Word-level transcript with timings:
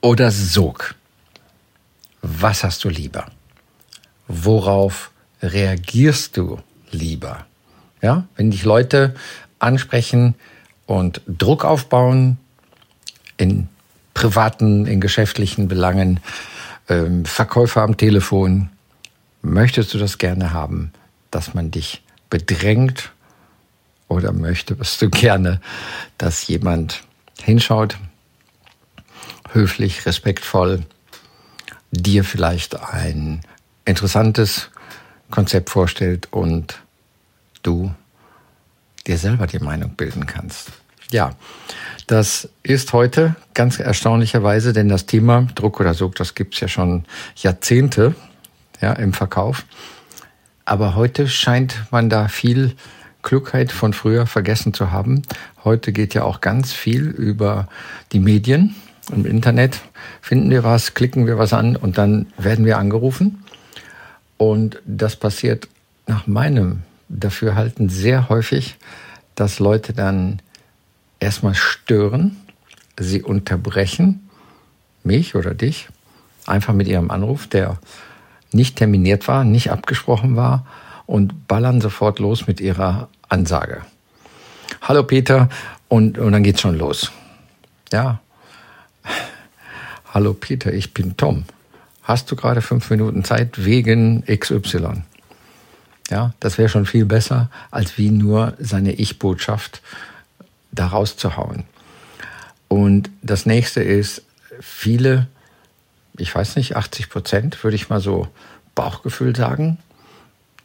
oder 0.00 0.30
Sog? 0.30 0.94
Was 2.22 2.64
hast 2.64 2.84
du 2.84 2.88
lieber? 2.88 3.26
Worauf 4.28 5.10
reagierst 5.42 6.36
du 6.36 6.58
lieber? 6.90 7.46
Ja, 8.02 8.26
wenn 8.36 8.50
dich 8.50 8.64
Leute 8.64 9.14
ansprechen 9.58 10.34
und 10.86 11.20
Druck 11.26 11.64
aufbauen 11.64 12.38
in 13.36 13.68
privaten, 14.14 14.86
in 14.86 15.00
geschäftlichen 15.00 15.68
Belangen, 15.68 16.20
ähm, 16.88 17.24
Verkäufer 17.24 17.82
am 17.82 17.96
Telefon, 17.96 18.70
möchtest 19.42 19.94
du 19.94 19.98
das 19.98 20.18
gerne 20.18 20.52
haben, 20.52 20.92
dass 21.30 21.54
man 21.54 21.70
dich 21.70 22.02
bedrängt 22.28 23.12
oder 24.08 24.32
möchtest 24.32 25.00
du 25.00 25.08
gerne, 25.10 25.60
dass 26.18 26.46
jemand 26.48 27.02
hinschaut, 27.42 27.96
höflich, 29.52 30.06
respektvoll, 30.06 30.84
dir 31.90 32.24
vielleicht 32.24 32.80
ein 32.80 33.40
interessantes 33.84 34.70
Konzept 35.30 35.70
vorstellt 35.70 36.28
und 36.30 36.80
du 37.62 37.94
dir 39.06 39.18
selber 39.18 39.46
die 39.46 39.58
Meinung 39.58 39.94
bilden 39.94 40.26
kannst. 40.26 40.70
Ja, 41.10 41.32
das 42.06 42.48
ist 42.62 42.92
heute 42.92 43.34
ganz 43.54 43.80
erstaunlicherweise, 43.80 44.72
denn 44.72 44.88
das 44.88 45.06
Thema 45.06 45.48
Druck 45.54 45.80
oder 45.80 45.94
Sog, 45.94 46.14
das 46.14 46.34
gibt's 46.34 46.60
ja 46.60 46.68
schon 46.68 47.04
Jahrzehnte 47.36 48.14
ja, 48.80 48.92
im 48.92 49.12
Verkauf. 49.12 49.64
Aber 50.64 50.94
heute 50.94 51.28
scheint 51.28 51.84
man 51.90 52.10
da 52.10 52.28
viel 52.28 52.76
Klugheit 53.22 53.72
von 53.72 53.92
früher 53.92 54.26
vergessen 54.26 54.72
zu 54.72 54.92
haben. 54.92 55.22
Heute 55.64 55.92
geht 55.92 56.14
ja 56.14 56.22
auch 56.22 56.40
ganz 56.40 56.72
viel 56.72 57.08
über 57.08 57.68
die 58.12 58.20
Medien, 58.20 58.76
im 59.12 59.26
Internet 59.26 59.80
finden 60.20 60.50
wir 60.50 60.64
was, 60.64 60.94
klicken 60.94 61.26
wir 61.26 61.38
was 61.38 61.52
an 61.52 61.76
und 61.76 61.98
dann 61.98 62.26
werden 62.38 62.64
wir 62.64 62.78
angerufen. 62.78 63.44
Und 64.36 64.80
das 64.86 65.16
passiert 65.16 65.68
nach 66.06 66.26
meinem 66.26 66.82
Dafürhalten 67.08 67.88
sehr 67.88 68.28
häufig, 68.28 68.76
dass 69.34 69.58
Leute 69.58 69.92
dann 69.92 70.40
erstmal 71.18 71.54
stören, 71.54 72.36
sie 72.98 73.22
unterbrechen, 73.22 74.28
mich 75.02 75.34
oder 75.34 75.54
dich, 75.54 75.88
einfach 76.46 76.74
mit 76.74 76.88
ihrem 76.88 77.10
Anruf, 77.10 77.46
der 77.46 77.78
nicht 78.52 78.76
terminiert 78.76 79.28
war, 79.28 79.44
nicht 79.44 79.70
abgesprochen 79.70 80.36
war 80.36 80.66
und 81.06 81.46
ballern 81.48 81.80
sofort 81.80 82.18
los 82.18 82.46
mit 82.46 82.60
ihrer 82.60 83.08
Ansage. 83.28 83.82
Hallo 84.82 85.02
Peter 85.04 85.48
und, 85.88 86.18
und 86.18 86.32
dann 86.32 86.42
geht's 86.42 86.60
schon 86.60 86.76
los. 86.76 87.12
Ja, 87.92 88.20
Hallo 90.12 90.34
Peter, 90.34 90.72
ich 90.72 90.92
bin 90.92 91.16
Tom. 91.16 91.44
Hast 92.02 92.32
du 92.32 92.34
gerade 92.34 92.62
fünf 92.62 92.90
Minuten 92.90 93.22
Zeit 93.22 93.64
wegen 93.64 94.24
XY? 94.24 95.04
Ja, 96.10 96.34
das 96.40 96.58
wäre 96.58 96.68
schon 96.68 96.84
viel 96.84 97.04
besser, 97.04 97.48
als 97.70 97.96
wie 97.96 98.10
nur 98.10 98.54
seine 98.58 98.94
Ich-Botschaft 98.94 99.82
da 100.72 100.88
rauszuhauen. 100.88 101.62
Und 102.66 103.08
das 103.22 103.46
nächste 103.46 103.84
ist, 103.84 104.24
viele, 104.58 105.28
ich 106.18 106.34
weiß 106.34 106.56
nicht, 106.56 106.74
80 106.74 107.08
Prozent, 107.08 107.62
würde 107.62 107.76
ich 107.76 107.88
mal 107.88 108.00
so 108.00 108.26
Bauchgefühl 108.74 109.36
sagen, 109.36 109.78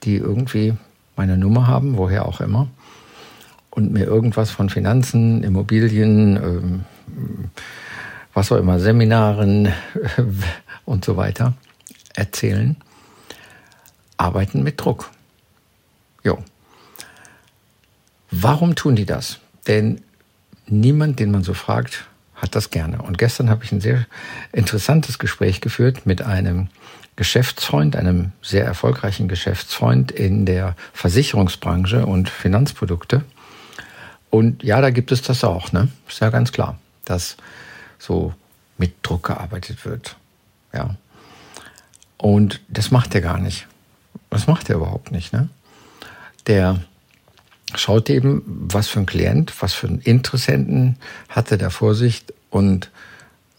die 0.06 0.16
irgendwie 0.16 0.74
meine 1.16 1.38
Nummer 1.38 1.68
haben, 1.68 1.98
woher 1.98 2.26
auch 2.26 2.42
immer, 2.42 2.68
und 3.70 3.92
mir 3.92 4.06
irgendwas 4.06 4.50
von 4.50 4.72
Finanzen, 4.72 5.44
Immobilien, 5.44 6.36
ähm, 6.36 6.86
was 8.36 8.52
auch 8.52 8.58
immer, 8.58 8.80
Seminaren 8.80 9.74
und 10.86 11.04
so 11.04 11.18
weiter 11.18 11.54
erzählen, 12.14 12.76
arbeiten 14.18 14.62
mit 14.62 14.80
Druck. 14.80 15.10
Jo. 16.24 16.44
Warum 18.30 18.76
tun 18.76 18.96
die 18.96 19.06
das? 19.06 19.40
Denn 19.68 20.02
niemand, 20.68 21.20
den 21.20 21.32
man 21.32 21.44
so 21.44 21.54
fragt, 21.54 22.06
hat 22.36 22.56
das 22.56 22.70
gerne. 22.70 23.02
Und 23.02 23.18
gestern 23.18 23.50
habe 23.50 23.64
ich 23.64 23.72
ein 23.72 23.82
sehr 23.82 24.06
interessantes 24.52 25.18
Gespräch 25.18 25.62
geführt 25.62 26.06
mit 26.06 26.22
einem 26.22 26.68
Geschäftsfreund, 27.16 27.96
einem 27.96 28.34
sehr 28.42 28.66
erfolgreichen 28.66 29.30
Geschäftsfreund 29.30 30.12
in 30.12 30.46
der 30.46 30.76
Versicherungsbranche 30.94 32.06
und 32.06 32.30
Finanzprodukte. 32.30 33.24
Und 34.30 34.64
ja, 34.64 34.82
da 34.82 34.90
gibt 34.90 35.14
es 35.14 35.22
das 35.22 35.46
auch, 35.46 35.72
ne? 35.72 35.88
Ist 36.10 36.20
ja 36.20 36.30
ganz 36.30 36.52
klar, 36.52 36.78
dass 37.06 37.38
so 38.06 38.34
mit 38.78 38.96
Druck 39.02 39.28
gearbeitet 39.28 39.86
wird. 39.86 40.16
Ja. 40.74 40.96
Und 42.18 42.62
das 42.68 42.92
macht 42.92 43.16
er 43.16 43.22
gar 43.22 43.38
nicht. 43.38 43.68
Das 44.30 44.48
macht 44.48 44.70
er 44.70 44.78
überhaupt 44.78 45.12
nicht. 45.12 45.34
Ne? 45.34 45.50
Der 46.48 46.82
schaut 47.74 48.10
eben, 48.10 48.44
was 48.46 48.88
für 48.88 49.00
ein 49.00 49.06
Klient, 49.06 49.54
was 49.62 49.74
für 49.74 49.88
einen 49.88 50.00
Interessenten 50.00 50.98
hat 51.30 51.52
er 51.52 51.58
da 51.58 51.70
vor 51.70 51.96
und 52.50 52.92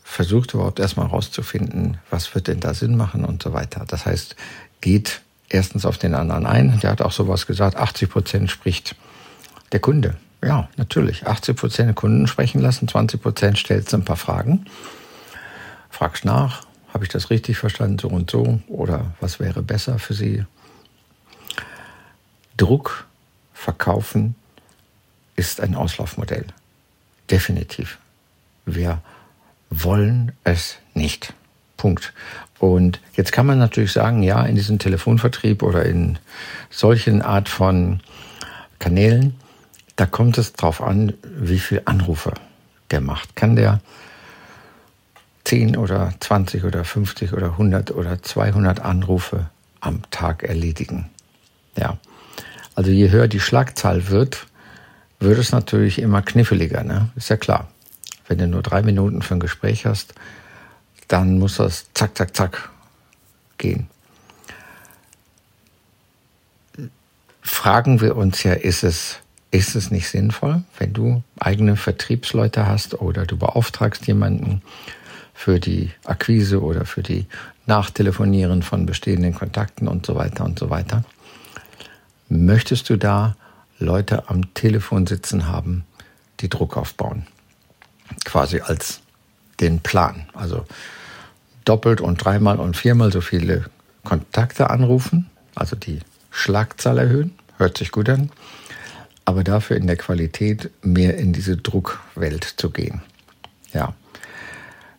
versucht 0.02 0.54
überhaupt 0.54 0.78
erstmal 0.78 1.08
herauszufinden, 1.08 1.98
was 2.10 2.34
wird 2.34 2.46
denn 2.46 2.60
da 2.60 2.74
Sinn 2.74 2.96
machen 2.96 3.24
und 3.24 3.42
so 3.42 3.52
weiter. 3.52 3.84
Das 3.86 4.06
heißt, 4.06 4.36
geht 4.80 5.20
erstens 5.48 5.84
auf 5.84 5.98
den 5.98 6.14
anderen 6.14 6.46
ein. 6.46 6.78
Der 6.80 6.90
hat 6.90 7.02
auch 7.02 7.12
sowas 7.12 7.46
gesagt, 7.46 7.76
80 7.76 8.08
Prozent 8.08 8.50
spricht 8.50 8.94
der 9.72 9.80
Kunde. 9.80 10.16
Ja, 10.42 10.68
natürlich. 10.76 11.26
80 11.26 11.56
Prozent 11.56 11.88
der 11.88 11.94
Kunden 11.94 12.26
sprechen 12.26 12.60
lassen, 12.60 12.88
20 12.88 13.20
Prozent 13.20 13.58
stellst 13.58 13.94
ein 13.94 14.04
paar 14.04 14.16
Fragen. 14.16 14.66
Fragst 15.90 16.24
nach, 16.24 16.62
habe 16.92 17.04
ich 17.04 17.10
das 17.10 17.30
richtig 17.30 17.58
verstanden, 17.58 17.98
so 17.98 18.08
und 18.08 18.30
so? 18.30 18.60
Oder 18.68 19.14
was 19.20 19.40
wäre 19.40 19.62
besser 19.62 19.98
für 19.98 20.14
Sie? 20.14 20.44
Druck 22.56 23.06
verkaufen 23.52 24.34
ist 25.36 25.60
ein 25.60 25.74
Auslaufmodell. 25.74 26.46
Definitiv. 27.30 27.98
Wir 28.64 29.02
wollen 29.70 30.32
es 30.44 30.76
nicht. 30.94 31.34
Punkt. 31.76 32.12
Und 32.58 33.00
jetzt 33.14 33.32
kann 33.32 33.46
man 33.46 33.58
natürlich 33.58 33.92
sagen, 33.92 34.22
ja, 34.22 34.44
in 34.44 34.54
diesem 34.54 34.78
Telefonvertrieb 34.78 35.62
oder 35.62 35.84
in 35.84 36.18
solchen 36.70 37.20
Art 37.20 37.48
von 37.48 38.00
Kanälen 38.78 39.34
da 39.96 40.06
kommt 40.06 40.38
es 40.38 40.52
drauf 40.52 40.82
an, 40.82 41.14
wie 41.22 41.58
viel 41.58 41.82
Anrufe 41.86 42.34
der 42.90 43.00
macht. 43.00 43.34
Kann 43.34 43.56
der 43.56 43.80
10 45.44 45.76
oder 45.76 46.12
20 46.20 46.64
oder 46.64 46.84
50 46.84 47.32
oder 47.32 47.52
100 47.52 47.90
oder 47.92 48.22
200 48.22 48.80
Anrufe 48.80 49.50
am 49.80 50.02
Tag 50.10 50.42
erledigen? 50.42 51.10
Ja. 51.76 51.98
Also 52.74 52.90
je 52.90 53.10
höher 53.10 53.26
die 53.26 53.40
Schlagzahl 53.40 54.08
wird, 54.08 54.46
wird 55.18 55.38
es 55.38 55.50
natürlich 55.50 55.98
immer 55.98 56.20
kniffliger, 56.20 56.84
ne? 56.84 57.08
Ist 57.16 57.30
ja 57.30 57.38
klar. 57.38 57.68
Wenn 58.28 58.38
du 58.38 58.48
nur 58.48 58.62
drei 58.62 58.82
Minuten 58.82 59.22
für 59.22 59.34
ein 59.34 59.40
Gespräch 59.40 59.86
hast, 59.86 60.14
dann 61.08 61.38
muss 61.38 61.56
das 61.56 61.86
zack, 61.94 62.16
zack, 62.18 62.36
zack 62.36 62.70
gehen. 63.56 63.88
Fragen 67.40 68.00
wir 68.00 68.16
uns 68.16 68.42
ja, 68.42 68.52
ist 68.52 68.82
es 68.82 69.20
ist 69.50 69.76
es 69.76 69.90
nicht 69.90 70.08
sinnvoll, 70.08 70.62
wenn 70.78 70.92
du 70.92 71.22
eigene 71.38 71.76
Vertriebsleute 71.76 72.66
hast 72.66 73.00
oder 73.00 73.26
du 73.26 73.36
beauftragst 73.36 74.06
jemanden 74.06 74.62
für 75.34 75.60
die 75.60 75.90
Akquise 76.04 76.62
oder 76.62 76.84
für 76.84 77.02
die 77.02 77.26
Nachtelefonieren 77.66 78.62
von 78.62 78.86
bestehenden 78.86 79.34
Kontakten 79.34 79.88
und 79.88 80.06
so 80.06 80.14
weiter 80.14 80.44
und 80.44 80.58
so 80.58 80.70
weiter? 80.70 81.04
Möchtest 82.28 82.90
du 82.90 82.96
da 82.96 83.36
Leute 83.78 84.28
am 84.28 84.52
Telefon 84.54 85.06
sitzen 85.06 85.48
haben, 85.48 85.84
die 86.40 86.48
Druck 86.48 86.76
aufbauen? 86.76 87.26
Quasi 88.24 88.60
als 88.60 89.00
den 89.60 89.80
Plan. 89.80 90.26
Also 90.32 90.64
doppelt 91.64 92.00
und 92.00 92.24
dreimal 92.24 92.58
und 92.58 92.76
viermal 92.76 93.12
so 93.12 93.20
viele 93.20 93.66
Kontakte 94.04 94.70
anrufen, 94.70 95.30
also 95.54 95.76
die 95.76 96.00
Schlagzahl 96.30 96.98
erhöhen, 96.98 97.34
hört 97.58 97.78
sich 97.78 97.90
gut 97.90 98.08
an 98.08 98.30
aber 99.26 99.44
dafür 99.44 99.76
in 99.76 99.86
der 99.86 99.96
Qualität 99.96 100.70
mehr 100.82 101.18
in 101.18 101.34
diese 101.34 101.58
Druckwelt 101.58 102.44
zu 102.56 102.70
gehen. 102.70 103.02
Ja. 103.74 103.92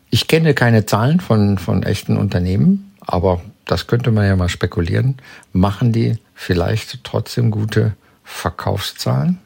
Ich 0.10 0.28
kenne 0.28 0.54
keine 0.54 0.86
Zahlen 0.86 1.20
von, 1.20 1.58
von 1.58 1.82
echten 1.82 2.18
Unternehmen, 2.18 2.94
aber 3.00 3.42
das 3.66 3.88
könnte 3.88 4.12
man 4.12 4.28
ja 4.28 4.36
mal 4.36 4.50
spekulieren. 4.50 5.16
Machen 5.54 5.92
die 5.92 6.18
vielleicht 6.36 7.04
trotzdem 7.04 7.52
gute 7.52 7.94
Verkaufszahlen? 8.24 9.40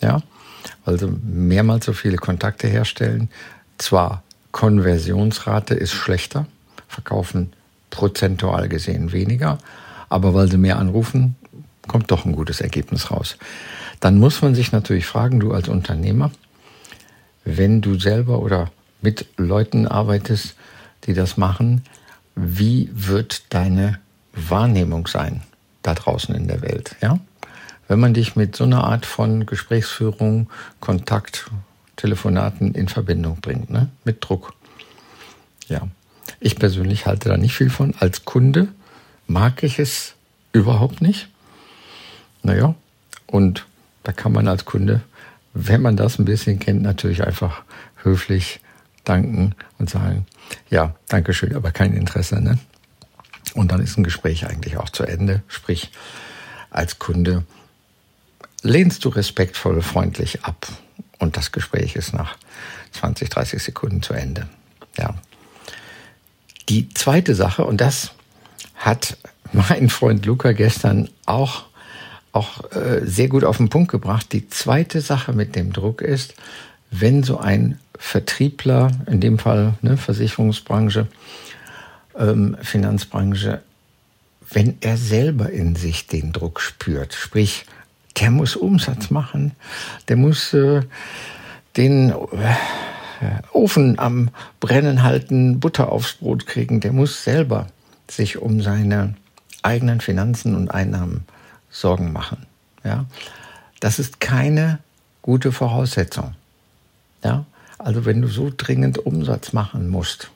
Ja, 0.00 0.22
also 0.84 1.12
mehrmals 1.22 1.86
so 1.86 1.92
viele 1.92 2.16
Kontakte 2.16 2.68
herstellen. 2.68 3.30
Zwar 3.78 4.22
Konversionsrate 4.52 5.74
ist 5.74 5.92
schlechter, 5.92 6.46
verkaufen 6.88 7.52
prozentual 7.88 8.68
gesehen 8.68 9.12
weniger, 9.12 9.58
aber 10.08 10.34
weil 10.34 10.50
sie 10.50 10.58
mehr 10.58 10.78
anrufen, 10.78 11.36
kommt 11.90 12.12
doch 12.12 12.24
ein 12.24 12.36
gutes 12.36 12.60
Ergebnis 12.60 13.10
raus. 13.10 13.36
Dann 13.98 14.16
muss 14.16 14.42
man 14.42 14.54
sich 14.54 14.70
natürlich 14.70 15.06
fragen, 15.06 15.40
du 15.40 15.52
als 15.52 15.68
Unternehmer, 15.68 16.30
wenn 17.44 17.80
du 17.80 17.98
selber 17.98 18.38
oder 18.38 18.70
mit 19.02 19.26
Leuten 19.36 19.88
arbeitest, 19.88 20.54
die 21.04 21.14
das 21.14 21.36
machen, 21.36 21.82
wie 22.36 22.88
wird 22.92 23.52
deine 23.52 23.98
Wahrnehmung 24.32 25.08
sein 25.08 25.42
da 25.82 25.94
draußen 25.94 26.32
in 26.32 26.46
der 26.46 26.62
Welt, 26.62 26.94
ja? 27.02 27.18
Wenn 27.88 27.98
man 27.98 28.14
dich 28.14 28.36
mit 28.36 28.54
so 28.54 28.62
einer 28.62 28.84
Art 28.84 29.04
von 29.04 29.46
Gesprächsführung, 29.46 30.48
Kontakt, 30.78 31.50
Telefonaten 31.96 32.72
in 32.74 32.86
Verbindung 32.86 33.40
bringt, 33.40 33.68
ne? 33.68 33.88
mit 34.04 34.18
Druck. 34.20 34.54
Ja, 35.66 35.88
ich 36.38 36.54
persönlich 36.54 37.06
halte 37.06 37.30
da 37.30 37.36
nicht 37.36 37.56
viel 37.56 37.68
von. 37.68 37.96
Als 37.98 38.24
Kunde 38.24 38.68
mag 39.26 39.64
ich 39.64 39.80
es 39.80 40.14
überhaupt 40.52 41.02
nicht. 41.02 41.30
Naja, 42.42 42.74
und 43.26 43.66
da 44.02 44.12
kann 44.12 44.32
man 44.32 44.48
als 44.48 44.64
Kunde, 44.64 45.02
wenn 45.52 45.82
man 45.82 45.96
das 45.96 46.18
ein 46.18 46.24
bisschen 46.24 46.58
kennt, 46.58 46.82
natürlich 46.82 47.24
einfach 47.24 47.62
höflich 48.02 48.60
danken 49.04 49.54
und 49.78 49.90
sagen, 49.90 50.26
ja, 50.70 50.94
danke 51.08 51.34
schön, 51.34 51.54
aber 51.54 51.70
kein 51.70 51.92
Interesse. 51.92 52.40
Ne? 52.40 52.58
Und 53.54 53.72
dann 53.72 53.80
ist 53.80 53.98
ein 53.98 54.04
Gespräch 54.04 54.46
eigentlich 54.46 54.76
auch 54.76 54.88
zu 54.88 55.04
Ende. 55.04 55.42
Sprich, 55.48 55.90
als 56.70 56.98
Kunde 56.98 57.44
lehnst 58.62 59.04
du 59.04 59.08
respektvoll, 59.08 59.82
freundlich 59.82 60.44
ab 60.44 60.68
und 61.18 61.36
das 61.36 61.52
Gespräch 61.52 61.96
ist 61.96 62.12
nach 62.12 62.36
20, 62.92 63.28
30 63.30 63.62
Sekunden 63.62 64.02
zu 64.02 64.14
Ende. 64.14 64.48
Ja. 64.96 65.14
Die 66.68 66.88
zweite 66.90 67.34
Sache, 67.34 67.64
und 67.64 67.80
das 67.80 68.12
hat 68.76 69.16
mein 69.52 69.88
Freund 69.88 70.24
Luca 70.26 70.52
gestern 70.52 71.08
auch, 71.26 71.64
auch 72.32 72.70
äh, 72.72 73.00
sehr 73.04 73.28
gut 73.28 73.44
auf 73.44 73.56
den 73.56 73.68
Punkt 73.68 73.90
gebracht. 73.90 74.32
Die 74.32 74.48
zweite 74.48 75.00
Sache 75.00 75.32
mit 75.32 75.56
dem 75.56 75.72
Druck 75.72 76.00
ist, 76.00 76.34
wenn 76.90 77.22
so 77.22 77.38
ein 77.38 77.78
Vertriebler, 77.98 78.90
in 79.06 79.20
dem 79.20 79.38
Fall 79.38 79.74
ne, 79.82 79.96
Versicherungsbranche, 79.96 81.06
ähm, 82.18 82.56
Finanzbranche, 82.62 83.62
wenn 84.50 84.78
er 84.80 84.96
selber 84.96 85.50
in 85.50 85.76
sich 85.76 86.06
den 86.06 86.32
Druck 86.32 86.60
spürt, 86.60 87.14
sprich, 87.14 87.66
der 88.20 88.30
muss 88.30 88.56
Umsatz 88.56 89.10
machen, 89.10 89.52
der 90.08 90.16
muss 90.16 90.52
äh, 90.54 90.82
den 91.76 92.10
äh, 92.10 92.14
Ofen 93.52 93.98
am 93.98 94.30
Brennen 94.58 95.02
halten, 95.02 95.60
Butter 95.60 95.92
aufs 95.92 96.14
Brot 96.14 96.46
kriegen, 96.46 96.80
der 96.80 96.92
muss 96.92 97.22
selber 97.22 97.68
sich 98.10 98.38
um 98.38 98.60
seine 98.60 99.14
eigenen 99.62 100.00
Finanzen 100.00 100.56
und 100.56 100.70
Einnahmen 100.70 101.24
Sorgen 101.70 102.12
machen. 102.12 102.46
Ja? 102.84 103.06
Das 103.80 103.98
ist 103.98 104.20
keine 104.20 104.78
gute 105.22 105.52
Voraussetzung. 105.52 106.34
Ja? 107.24 107.44
Also 107.78 108.04
wenn 108.04 108.20
du 108.20 108.28
so 108.28 108.52
dringend 108.54 108.98
Umsatz 108.98 109.52
machen 109.52 109.88
musst, 109.88 110.30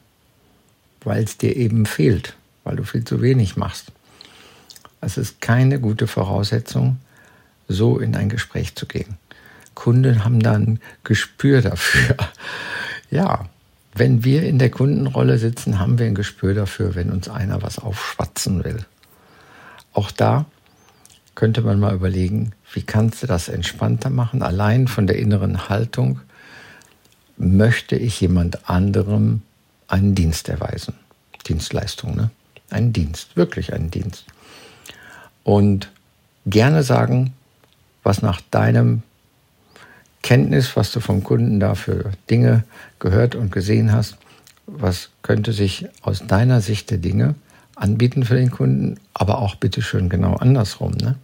weil 1.02 1.22
es 1.24 1.36
dir 1.36 1.56
eben 1.56 1.84
fehlt, 1.84 2.34
weil 2.64 2.76
du 2.76 2.84
viel 2.84 3.04
zu 3.04 3.20
wenig 3.20 3.56
machst, 3.56 3.92
das 5.00 5.18
ist 5.18 5.42
keine 5.42 5.80
gute 5.80 6.06
Voraussetzung, 6.06 6.98
so 7.68 7.98
in 7.98 8.16
ein 8.16 8.30
Gespräch 8.30 8.74
zu 8.74 8.86
gehen. 8.86 9.18
Kunden 9.74 10.24
haben 10.24 10.40
dann 10.40 10.80
Gespür 11.02 11.62
dafür. 11.62 12.16
Ja, 13.10 13.48
wenn 13.94 14.24
wir 14.24 14.42
in 14.42 14.58
der 14.58 14.70
Kundenrolle 14.70 15.38
sitzen, 15.38 15.78
haben 15.78 16.00
wir 16.00 16.06
ein 16.06 16.16
Gespür 16.16 16.52
dafür, 16.52 16.96
wenn 16.96 17.12
uns 17.12 17.28
einer 17.28 17.62
was 17.62 17.78
aufschwatzen 17.78 18.64
will. 18.64 18.84
Auch 19.92 20.10
da 20.10 20.46
könnte 21.34 21.62
man 21.62 21.80
mal 21.80 21.94
überlegen, 21.94 22.52
wie 22.72 22.82
kannst 22.82 23.22
du 23.22 23.26
das 23.26 23.48
entspannter 23.48 24.10
machen? 24.10 24.42
Allein 24.42 24.88
von 24.88 25.06
der 25.06 25.16
inneren 25.16 25.68
Haltung 25.68 26.20
möchte 27.36 27.96
ich 27.96 28.20
jemand 28.20 28.68
anderem 28.68 29.42
einen 29.88 30.14
Dienst 30.14 30.48
erweisen. 30.48 30.94
Dienstleistung, 31.46 32.16
ne? 32.16 32.30
Einen 32.70 32.92
Dienst, 32.92 33.36
wirklich 33.36 33.72
einen 33.72 33.90
Dienst. 33.90 34.24
Und 35.42 35.90
gerne 36.46 36.82
sagen, 36.82 37.34
was 38.02 38.22
nach 38.22 38.40
deinem 38.50 39.02
Kenntnis, 40.22 40.76
was 40.76 40.90
du 40.90 41.00
vom 41.00 41.22
Kunden 41.22 41.60
da 41.60 41.74
für 41.74 42.12
Dinge 42.30 42.64
gehört 42.98 43.34
und 43.34 43.52
gesehen 43.52 43.92
hast, 43.92 44.16
was 44.66 45.10
könnte 45.22 45.52
sich 45.52 45.86
aus 46.00 46.26
deiner 46.26 46.60
Sicht 46.60 46.90
der 46.90 46.98
Dinge 46.98 47.34
anbieten 47.76 48.24
für 48.24 48.36
den 48.36 48.50
Kunden, 48.50 49.00
aber 49.12 49.38
auch 49.38 49.56
bitteschön 49.56 50.08
genau 50.08 50.34
andersrum. 50.34 50.92
Ne? 50.92 51.16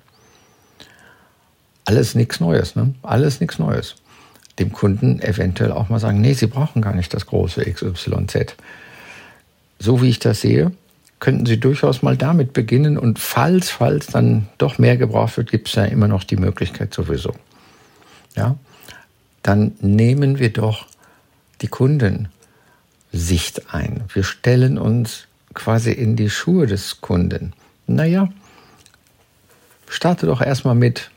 Alles 1.85 2.15
nichts 2.15 2.41
Neues, 2.41 2.77
ne? 2.77 2.95
Alles 3.03 3.41
nichts 3.41 3.59
Neues. 3.59 3.97
Dem 4.59 4.73
Kunden 4.73 5.21
eventuell 5.21 5.73
auch 5.73 5.89
mal 5.89 6.01
sagen, 6.01 6.21
nee, 6.21 6.35
Sie 6.35 6.47
brauchen 6.47 6.83
gar 6.83 6.95
nicht 6.95 7.15
das 7.15 7.27
große 7.27 7.63
XYZ. 7.65 8.57
So 9.79 10.03
wie 10.03 10.09
ich 10.09 10.19
das 10.19 10.41
sehe, 10.41 10.73
könnten 11.21 11.47
Sie 11.47 11.59
durchaus 11.59 12.03
mal 12.03 12.17
damit 12.17 12.53
beginnen 12.53 12.99
und 12.99 13.19
falls, 13.19 13.71
falls 13.71 14.07
dann 14.09 14.49
doch 14.59 14.79
mehr 14.79 14.97
gebraucht 14.97 15.37
wird, 15.37 15.51
gibt 15.51 15.69
es 15.69 15.75
ja 15.75 15.85
immer 15.85 16.09
noch 16.09 16.25
die 16.25 16.37
Möglichkeit 16.37 16.93
sowieso. 16.93 17.35
Ja, 18.37 18.57
dann 19.43 19.73
nehmen 19.81 20.39
wir 20.39 20.53
doch 20.53 20.87
die 21.61 21.69
Kundensicht 21.69 22.31
ein. 23.73 24.05
Wir 24.13 24.25
stellen 24.25 24.79
uns 24.79 25.27
quasi 25.55 25.93
in 25.93 26.17
die 26.17 26.31
Schuhe 26.31 26.67
des 26.67 27.01
Kunden. 27.01 27.53
Naja, 27.87 28.29
starte 29.89 30.27
doch 30.27 30.41
erstmal 30.41 30.75
mit 30.75 31.11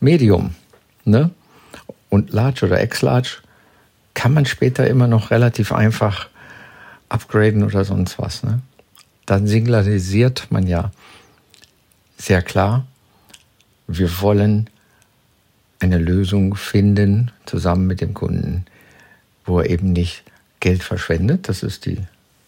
Medium, 0.00 0.54
ne? 1.04 1.30
Und 2.08 2.32
Large 2.32 2.66
oder 2.66 2.82
X-Large 2.82 3.38
kann 4.14 4.32
man 4.32 4.46
später 4.46 4.86
immer 4.86 5.06
noch 5.06 5.30
relativ 5.30 5.72
einfach 5.72 6.28
upgraden 7.08 7.62
oder 7.62 7.84
sonst 7.84 8.18
was, 8.18 8.42
ne? 8.42 8.60
dann 9.26 9.46
signalisiert 9.46 10.46
man 10.50 10.66
ja 10.66 10.92
sehr 12.16 12.42
klar, 12.42 12.86
wir 13.88 14.20
wollen 14.20 14.70
eine 15.80 15.98
Lösung 15.98 16.54
finden 16.54 17.32
zusammen 17.44 17.86
mit 17.86 18.00
dem 18.00 18.14
Kunden, 18.14 18.64
wo 19.44 19.60
er 19.60 19.68
eben 19.68 19.92
nicht 19.92 20.22
Geld 20.60 20.82
verschwendet. 20.82 21.48
Das 21.48 21.62
ist 21.62 21.84
die 21.84 21.98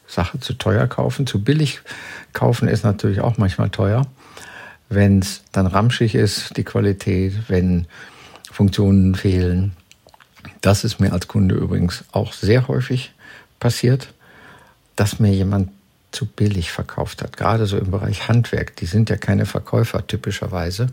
Sache. 0.08 0.40
Zu 0.40 0.54
teuer 0.54 0.86
kaufen, 0.88 1.26
zu 1.26 1.42
billig 1.44 1.80
kaufen 2.32 2.66
ist 2.66 2.82
natürlich 2.82 3.20
auch 3.20 3.38
manchmal 3.38 3.70
teuer. 3.70 4.06
Wenn 4.88 5.20
es 5.20 5.42
dann 5.52 5.66
ramschig 5.66 6.14
ist, 6.14 6.56
die 6.56 6.64
Qualität, 6.64 7.34
wenn 7.48 7.86
Funktionen 8.50 9.14
fehlen. 9.14 9.76
Das 10.62 10.82
ist 10.82 10.98
mir 10.98 11.12
als 11.12 11.28
Kunde 11.28 11.54
übrigens 11.54 12.04
auch 12.10 12.32
sehr 12.32 12.66
häufig 12.68 13.12
passiert, 13.60 14.12
dass 14.96 15.20
mir 15.20 15.32
jemand 15.32 15.70
zu 16.10 16.26
billig 16.26 16.72
verkauft 16.72 17.22
hat. 17.22 17.36
Gerade 17.36 17.66
so 17.66 17.76
im 17.76 17.90
Bereich 17.90 18.28
Handwerk. 18.28 18.76
Die 18.76 18.86
sind 18.86 19.10
ja 19.10 19.16
keine 19.16 19.44
Verkäufer 19.44 20.06
typischerweise. 20.06 20.88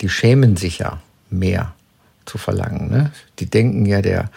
Die 0.00 0.08
schämen 0.08 0.56
sich 0.56 0.78
ja 0.78 1.02
mehr 1.28 1.74
zu 2.24 2.38
verlangen. 2.38 2.88
Ne? 2.88 3.10
Die 3.40 3.46
denken 3.46 3.84
ja, 3.84 4.00
der 4.00 4.30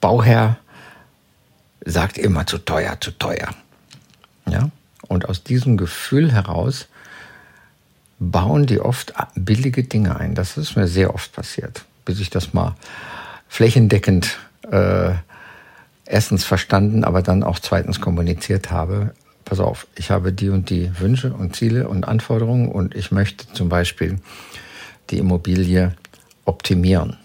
Bauherr 0.00 0.58
sagt 1.84 2.18
immer 2.18 2.46
zu 2.46 2.58
teuer, 2.58 3.00
zu 3.00 3.12
teuer. 3.12 3.48
Ja? 4.48 4.70
Und 5.06 5.28
aus 5.28 5.42
diesem 5.42 5.76
Gefühl 5.76 6.32
heraus 6.32 6.88
bauen 8.18 8.66
die 8.66 8.80
oft 8.80 9.14
billige 9.34 9.84
Dinge 9.84 10.16
ein. 10.16 10.34
Das 10.34 10.56
ist 10.56 10.76
mir 10.76 10.88
sehr 10.88 11.14
oft 11.14 11.32
passiert, 11.32 11.84
bis 12.04 12.20
ich 12.20 12.30
das 12.30 12.52
mal 12.52 12.74
flächendeckend 13.48 14.38
äh, 14.70 15.12
erstens 16.04 16.44
verstanden, 16.44 17.04
aber 17.04 17.22
dann 17.22 17.42
auch 17.42 17.58
zweitens 17.58 18.00
kommuniziert 18.00 18.70
habe, 18.70 19.14
pass 19.44 19.60
auf, 19.60 19.86
ich 19.94 20.10
habe 20.10 20.32
die 20.32 20.48
und 20.48 20.68
die 20.70 20.98
Wünsche 20.98 21.32
und 21.32 21.56
Ziele 21.56 21.88
und 21.88 22.06
Anforderungen 22.06 22.68
und 22.68 22.94
ich 22.94 23.12
möchte 23.12 23.50
zum 23.52 23.68
Beispiel 23.68 24.18
die 25.10 25.18
Immobilie 25.18 25.94
optimieren. 26.44 27.16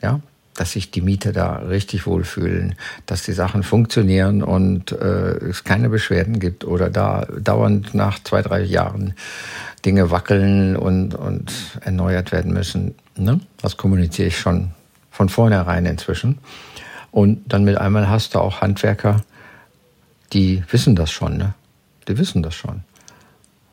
Ja, 0.00 0.20
dass 0.54 0.72
sich 0.72 0.90
die 0.90 1.00
Mieter 1.00 1.32
da 1.32 1.56
richtig 1.56 2.06
wohlfühlen, 2.06 2.74
dass 3.06 3.22
die 3.22 3.32
Sachen 3.32 3.62
funktionieren 3.62 4.42
und 4.42 4.92
äh, 4.92 5.36
es 5.48 5.64
keine 5.64 5.88
Beschwerden 5.88 6.40
gibt 6.40 6.64
oder 6.64 6.90
da 6.90 7.26
dauernd 7.40 7.94
nach 7.94 8.22
zwei, 8.22 8.42
drei 8.42 8.62
Jahren 8.62 9.14
Dinge 9.84 10.10
wackeln 10.10 10.76
und, 10.76 11.14
und 11.14 11.52
erneuert 11.80 12.32
werden 12.32 12.52
müssen. 12.52 12.94
Ne? 13.16 13.40
Das 13.60 13.76
kommuniziere 13.76 14.28
ich 14.28 14.38
schon 14.38 14.72
von 15.10 15.28
vornherein 15.28 15.86
inzwischen. 15.86 16.38
Und 17.10 17.52
dann 17.52 17.64
mit 17.64 17.76
einmal 17.76 18.08
hast 18.08 18.34
du 18.34 18.38
auch 18.38 18.60
Handwerker, 18.60 19.22
die 20.32 20.62
wissen 20.70 20.96
das 20.96 21.10
schon, 21.10 21.36
ne? 21.36 21.54
Die 22.08 22.16
wissen 22.18 22.42
das 22.42 22.54
schon. 22.54 22.82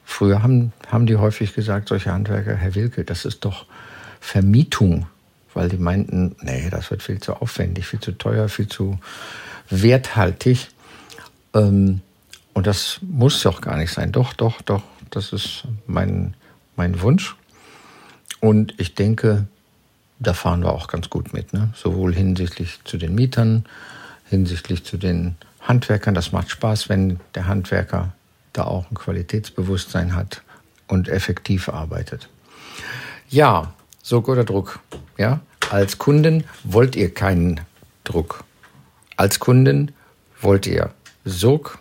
Früher 0.04 0.44
haben, 0.44 0.74
haben 0.92 1.06
die 1.06 1.16
häufig 1.16 1.54
gesagt, 1.54 1.88
solche 1.88 2.12
Handwerker, 2.12 2.56
Herr 2.56 2.76
Wilke, 2.76 3.06
das 3.06 3.26
ist 3.26 3.46
doch 3.46 3.66
Vermietung, 4.20 5.08
weil 5.54 5.70
die 5.70 5.78
meinten, 5.78 6.36
nee, 6.42 6.70
das 6.70 6.92
wird 6.92 7.04
viel 7.04 7.20
zu 7.20 7.34
aufwendig, 7.34 7.88
viel 7.88 8.00
zu 8.00 8.12
teuer, 8.12 8.50
viel 8.50 8.68
zu 8.68 9.00
werthaltig. 9.70 10.70
Ähm, 11.54 12.02
und 12.54 12.68
das 12.68 13.00
muss 13.02 13.42
doch 13.42 13.62
gar 13.62 13.78
nicht 13.78 13.92
sein. 13.92 14.12
Doch, 14.12 14.34
doch, 14.34 14.62
doch, 14.62 14.84
das 15.10 15.34
ist 15.34 15.64
mein, 15.88 16.34
mein 16.76 17.02
Wunsch. 17.02 17.36
Und 18.42 18.74
ich 18.78 18.96
denke, 18.96 19.48
da 20.20 20.34
fahren 20.34 20.62
wir 20.64 20.72
auch 20.72 20.88
ganz 20.88 21.10
gut 21.10 21.34
mit. 21.34 21.54
Ne? 21.54 21.70
Sowohl 21.76 22.14
hinsichtlich 22.14 22.80
zu 22.84 22.98
den 22.98 23.16
Mietern, 23.16 23.66
hinsichtlich 24.30 24.84
zu 24.84 24.98
den 24.98 25.36
Handwerkern. 25.62 26.14
Das 26.14 26.32
macht 26.32 26.50
Spaß, 26.50 26.90
wenn 26.90 27.20
der 27.36 27.48
Handwerker 27.48 28.14
da 28.54 28.64
auch 28.64 28.90
ein 28.92 28.96
Qualitätsbewusstsein 28.96 30.16
hat 30.16 30.42
und 30.88 31.08
effektiv 31.08 31.70
arbeitet. 31.70 32.30
Ja, 33.30 33.74
Sog 34.10 34.28
oder 34.28 34.44
Druck. 34.44 34.80
Ja, 35.20 35.42
als 35.70 36.00
Kunden 36.00 36.44
wollt 36.64 36.96
ihr 36.96 37.14
keinen 37.14 37.62
Druck. 38.04 38.44
Als 39.18 39.40
Kunden 39.40 39.92
wollt 40.42 40.66
ihr 40.66 40.90
Sog, 41.26 41.78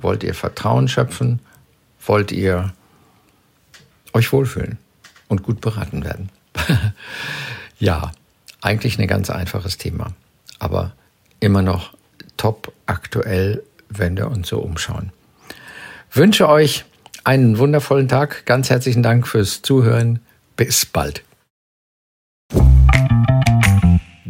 wollt 0.00 0.22
ihr 0.22 0.34
Vertrauen 0.34 0.86
schöpfen, 0.86 1.40
wollt 2.06 2.30
ihr 2.30 2.72
euch 4.12 4.32
wohlfühlen 4.32 4.78
und 5.26 5.42
gut 5.42 5.60
beraten 5.60 6.04
werden. 6.04 6.30
ja, 7.80 8.12
eigentlich 8.60 9.00
ein 9.00 9.08
ganz 9.08 9.28
einfaches 9.28 9.76
Thema, 9.76 10.12
aber 10.60 10.92
immer 11.40 11.62
noch 11.62 11.94
top 12.36 12.72
aktuell, 12.86 13.60
wenn 13.88 14.16
wir 14.16 14.28
uns 14.28 14.46
so 14.46 14.60
umschauen. 14.60 15.10
Wünsche 16.12 16.48
euch 16.48 16.84
einen 17.24 17.58
wundervollen 17.58 18.06
Tag. 18.06 18.46
Ganz 18.46 18.70
herzlichen 18.70 19.02
Dank 19.02 19.26
fürs 19.26 19.62
Zuhören. 19.62 20.20
Bis 20.54 20.86
bald. 20.86 21.24